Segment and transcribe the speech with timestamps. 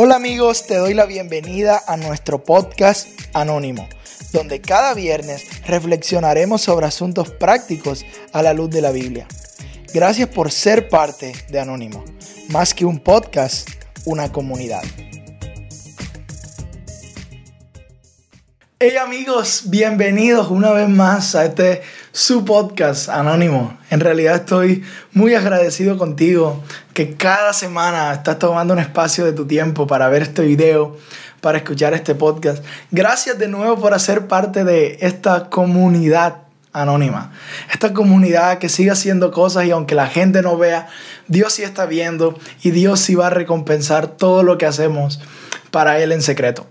[0.00, 3.88] Hola amigos, te doy la bienvenida a nuestro podcast Anónimo,
[4.32, 9.26] donde cada viernes reflexionaremos sobre asuntos prácticos a la luz de la Biblia.
[9.92, 12.04] Gracias por ser parte de Anónimo,
[12.50, 13.68] más que un podcast,
[14.04, 14.84] una comunidad.
[18.80, 21.82] Hey amigos, bienvenidos una vez más a este
[22.12, 23.76] su podcast anónimo.
[23.90, 26.62] En realidad estoy muy agradecido contigo
[26.94, 30.96] que cada semana estás tomando un espacio de tu tiempo para ver este video,
[31.40, 32.64] para escuchar este podcast.
[32.92, 37.32] Gracias de nuevo por hacer parte de esta comunidad anónima.
[37.72, 40.86] Esta comunidad que sigue haciendo cosas y aunque la gente no vea,
[41.26, 45.20] Dios sí está viendo y Dios sí va a recompensar todo lo que hacemos
[45.72, 46.68] para Él en secreto.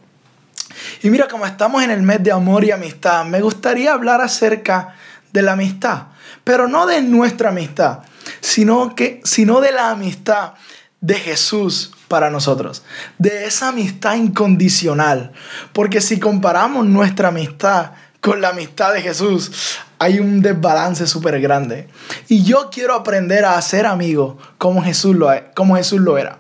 [1.04, 4.95] Y mira, como estamos en el mes de amor y amistad, me gustaría hablar acerca
[5.31, 6.08] de la amistad,
[6.44, 7.99] pero no de nuestra amistad,
[8.40, 10.54] sino, que, sino de la amistad
[11.02, 12.84] de Jesús para nosotros,
[13.18, 15.32] de esa amistad incondicional,
[15.73, 21.88] porque si comparamos nuestra amistad con la amistad de Jesús, hay un desbalance súper grande.
[22.27, 26.40] Y yo quiero aprender a ser amigo como Jesús lo, como Jesús lo era.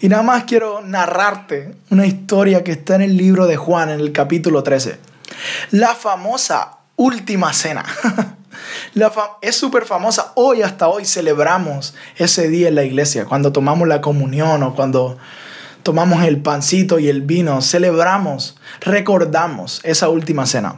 [0.00, 4.00] Y nada más quiero narrarte una historia que está en el libro de Juan, en
[4.00, 4.98] el capítulo 13.
[5.70, 7.84] La famosa última cena.
[8.94, 10.32] La es súper famosa.
[10.34, 15.18] Hoy, hasta hoy, celebramos ese día en la iglesia, cuando tomamos la comunión o cuando
[15.82, 17.60] tomamos el pancito y el vino.
[17.60, 20.74] Celebramos, recordamos esa última cena.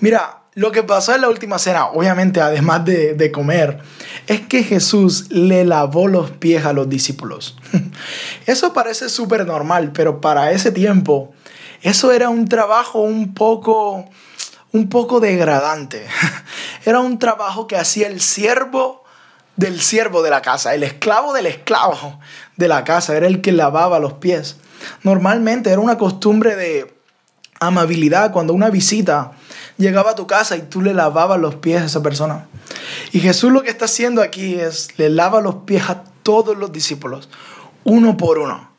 [0.00, 3.80] Mira, lo que pasó en la última cena, obviamente, además de, de comer,
[4.30, 7.56] es que Jesús le lavó los pies a los discípulos.
[8.46, 11.32] Eso parece súper normal, pero para ese tiempo,
[11.82, 14.08] eso era un trabajo un poco,
[14.70, 16.06] un poco degradante.
[16.84, 19.02] Era un trabajo que hacía el siervo
[19.56, 22.20] del siervo de la casa, el esclavo del esclavo
[22.56, 24.56] de la casa, era el que lavaba los pies.
[25.02, 26.99] Normalmente era una costumbre de
[27.60, 29.32] amabilidad cuando una visita
[29.76, 32.48] llegaba a tu casa y tú le lavabas los pies a esa persona.
[33.12, 36.72] Y Jesús lo que está haciendo aquí es, le lava los pies a todos los
[36.72, 37.28] discípulos,
[37.84, 38.70] uno por uno,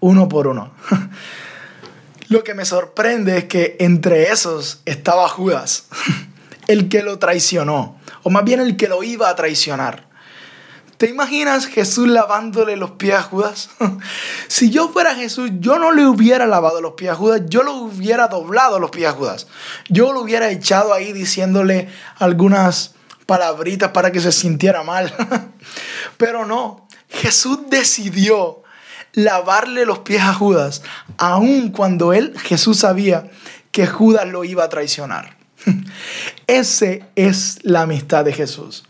[0.00, 0.72] uno por uno.
[2.28, 5.88] Lo que me sorprende es que entre esos estaba Judas,
[6.68, 10.03] el que lo traicionó, o más bien el que lo iba a traicionar.
[10.96, 13.70] ¿Te imaginas Jesús lavándole los pies a Judas?
[14.48, 17.74] si yo fuera Jesús, yo no le hubiera lavado los pies a Judas, yo lo
[17.74, 19.46] hubiera doblado los pies a Judas.
[19.88, 21.88] Yo lo hubiera echado ahí diciéndole
[22.18, 22.94] algunas
[23.26, 25.12] palabritas para que se sintiera mal.
[26.16, 28.62] Pero no, Jesús decidió
[29.12, 30.82] lavarle los pies a Judas,
[31.18, 33.30] aun cuando él, Jesús, sabía
[33.70, 35.36] que Judas lo iba a traicionar.
[36.46, 38.84] Ese es la amistad de Jesús.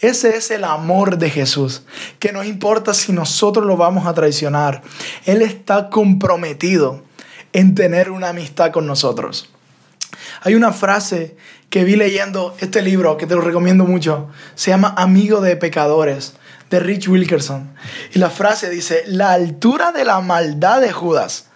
[0.00, 1.82] Ese es el amor de Jesús,
[2.18, 4.82] que no importa si nosotros lo vamos a traicionar.
[5.26, 7.02] Él está comprometido
[7.52, 9.50] en tener una amistad con nosotros.
[10.42, 11.36] Hay una frase
[11.68, 16.34] que vi leyendo este libro, que te lo recomiendo mucho, se llama Amigo de Pecadores,
[16.68, 17.74] de Rich Wilkerson.
[18.12, 21.46] Y la frase dice, la altura de la maldad de Judas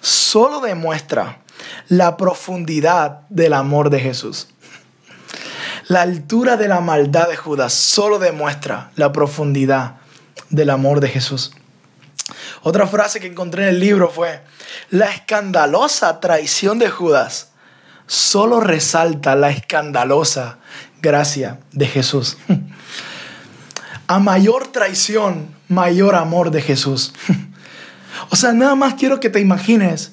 [0.00, 1.41] solo demuestra
[1.88, 4.48] la profundidad del amor de Jesús.
[5.88, 9.96] La altura de la maldad de Judas solo demuestra la profundidad
[10.50, 11.52] del amor de Jesús.
[12.62, 14.42] Otra frase que encontré en el libro fue,
[14.90, 17.50] la escandalosa traición de Judas
[18.06, 20.58] solo resalta la escandalosa
[21.00, 22.38] gracia de Jesús.
[24.06, 27.12] A mayor traición, mayor amor de Jesús.
[28.28, 30.12] O sea, nada más quiero que te imagines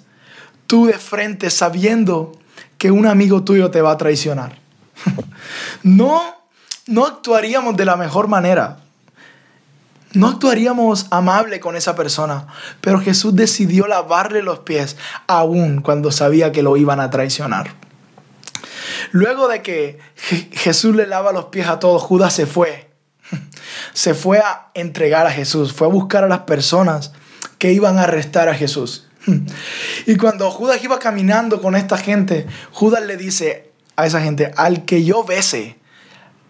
[0.70, 2.32] tú de frente sabiendo
[2.78, 4.60] que un amigo tuyo te va a traicionar.
[5.82, 6.22] No,
[6.86, 8.78] no actuaríamos de la mejor manera.
[10.14, 12.48] No actuaríamos amable con esa persona,
[12.82, 17.74] pero Jesús decidió lavarle los pies aún cuando sabía que lo iban a traicionar.
[19.12, 20.00] Luego de que
[20.52, 22.92] Jesús le lava los pies a todos, Judas se fue.
[23.94, 27.14] Se fue a entregar a Jesús, fue a buscar a las personas
[27.58, 29.09] que iban a arrestar a Jesús.
[30.06, 34.86] Y cuando Judas iba caminando con esta gente, Judas le dice a esa gente, al
[34.86, 35.78] que yo bese,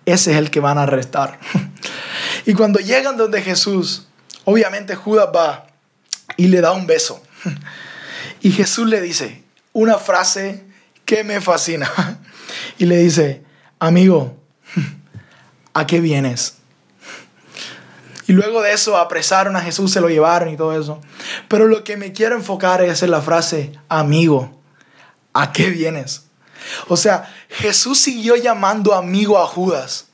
[0.06, 1.39] ese es el que van a arrestar.
[2.45, 4.07] Y cuando llegan donde Jesús,
[4.45, 5.68] obviamente Judas va
[6.38, 7.21] y le da un beso.
[8.42, 9.44] Y Jesús le dice
[9.74, 10.63] una frase
[11.06, 11.92] que me fascina.
[12.77, 13.44] Y le dice,
[13.80, 14.38] amigo,
[15.74, 16.58] ¿a qué vienes?
[18.30, 21.02] Y luego de eso apresaron a Jesús, se lo llevaron y todo eso.
[21.48, 24.62] Pero lo que me quiero enfocar es en la frase, amigo,
[25.34, 26.28] ¿a qué vienes?
[26.90, 30.10] O sea, Jesús siguió llamando amigo a Judas,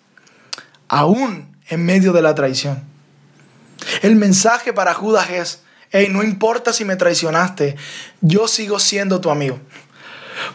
[0.87, 2.85] aún en medio de la traición.
[4.01, 7.75] El mensaje para Judas es, hey, no importa si me traicionaste,
[8.21, 9.59] yo sigo siendo tu amigo.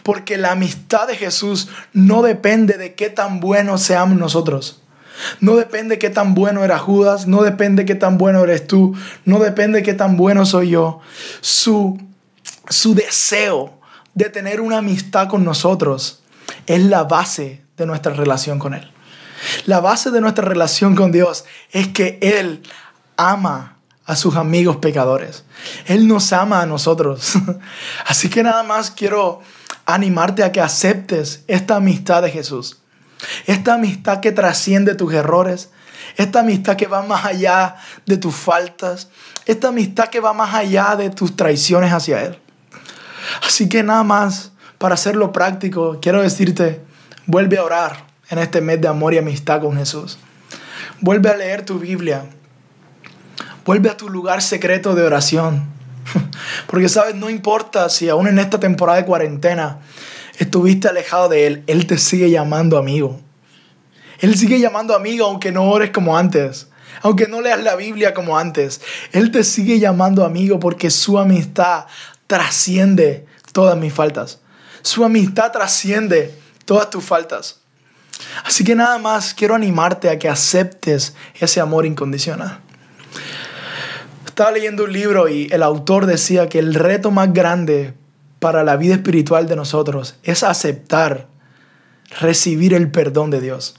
[0.01, 4.80] Porque la amistad de Jesús no depende de qué tan buenos seamos nosotros.
[5.39, 8.67] No depende de qué tan bueno era Judas, no depende de qué tan bueno eres
[8.67, 10.99] tú, no depende de qué tan bueno soy yo.
[11.41, 11.99] Su,
[12.69, 13.79] su deseo
[14.13, 16.21] de tener una amistad con nosotros
[16.65, 18.91] es la base de nuestra relación con Él.
[19.65, 22.61] La base de nuestra relación con Dios es que Él
[23.17, 25.43] ama a sus amigos pecadores.
[25.85, 27.33] Él nos ama a nosotros.
[28.05, 29.41] Así que nada más quiero
[29.85, 32.80] animarte a que aceptes esta amistad de Jesús.
[33.45, 35.69] Esta amistad que trasciende tus errores.
[36.17, 37.75] Esta amistad que va más allá
[38.05, 39.09] de tus faltas.
[39.45, 42.39] Esta amistad que va más allá de tus traiciones hacia Él.
[43.45, 46.81] Así que nada más, para hacerlo práctico, quiero decirte,
[47.25, 50.17] vuelve a orar en este mes de amor y amistad con Jesús.
[50.99, 52.25] Vuelve a leer tu Biblia.
[53.65, 55.69] Vuelve a tu lugar secreto de oración.
[56.67, 59.79] Porque sabes, no importa si aún en esta temporada de cuarentena
[60.41, 63.21] estuviste alejado de Él, Él te sigue llamando amigo.
[64.19, 66.67] Él sigue llamando amigo aunque no ores como antes,
[67.01, 68.81] aunque no leas la Biblia como antes.
[69.11, 71.85] Él te sigue llamando amigo porque su amistad
[72.27, 74.39] trasciende todas mis faltas.
[74.81, 76.33] Su amistad trasciende
[76.65, 77.59] todas tus faltas.
[78.43, 82.59] Así que nada más quiero animarte a que aceptes ese amor incondicional.
[84.25, 87.93] Estaba leyendo un libro y el autor decía que el reto más grande
[88.41, 91.27] para la vida espiritual de nosotros es aceptar,
[92.19, 93.75] recibir el perdón de Dios.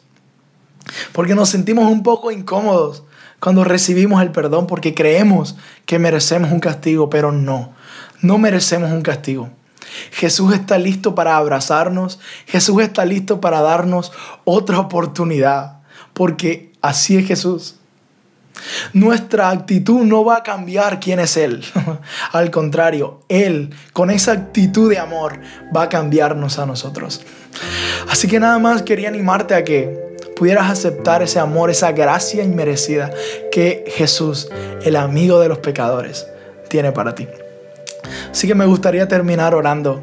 [1.11, 3.03] Porque nos sentimos un poco incómodos
[3.41, 7.75] cuando recibimos el perdón porque creemos que merecemos un castigo, pero no,
[8.21, 9.51] no merecemos un castigo.
[10.13, 14.13] Jesús está listo para abrazarnos, Jesús está listo para darnos
[14.45, 15.81] otra oportunidad,
[16.13, 17.81] porque así es Jesús.
[18.93, 21.65] Nuestra actitud no va a cambiar quién es Él.
[22.33, 25.41] Al contrario, Él, con esa actitud de amor,
[25.75, 27.23] va a cambiarnos a nosotros.
[28.09, 33.11] Así que nada más quería animarte a que pudieras aceptar ese amor, esa gracia inmerecida
[33.51, 34.49] que Jesús,
[34.85, 36.27] el amigo de los pecadores,
[36.69, 37.29] tiene para ti.
[38.31, 40.03] Así que me gustaría terminar orando.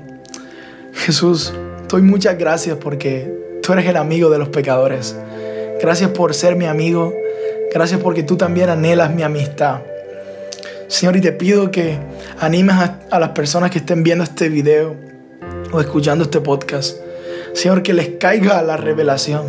[0.94, 1.54] Jesús,
[1.88, 5.16] doy muchas gracias porque tú eres el amigo de los pecadores.
[5.82, 7.14] Gracias por ser mi amigo.
[7.72, 9.82] Gracias porque tú también anhelas mi amistad.
[10.88, 12.00] Señor, y te pido que
[12.40, 14.96] animes a, las personas que estén viendo este video
[15.72, 16.98] o escuchando este podcast.
[17.54, 19.46] Señor, que les caiga la revelación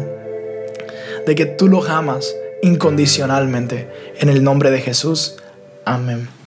[1.27, 3.89] de que tú los amas incondicionalmente.
[4.19, 5.37] En el nombre de Jesús.
[5.87, 6.40] Amén.